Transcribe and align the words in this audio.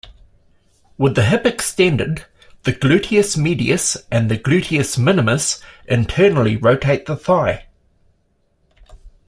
With 0.97 1.13
the 1.13 1.23
hip 1.25 1.45
extended, 1.45 2.25
the 2.63 2.73
gluteus 2.73 3.37
medius 3.37 3.95
and 4.09 4.31
gluteus 4.31 4.97
minimus 4.97 5.61
internally 5.87 6.57
rotate 6.57 7.05
the 7.05 7.15
thigh. 7.15 7.67